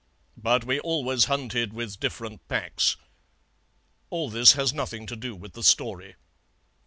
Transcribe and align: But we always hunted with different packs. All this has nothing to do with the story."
But 0.35 0.63
we 0.63 0.79
always 0.79 1.25
hunted 1.25 1.73
with 1.73 1.99
different 1.99 2.47
packs. 2.47 2.95
All 4.09 4.31
this 4.31 4.53
has 4.53 4.73
nothing 4.73 5.05
to 5.05 5.15
do 5.15 5.35
with 5.35 5.53
the 5.53 5.61
story." 5.61 6.15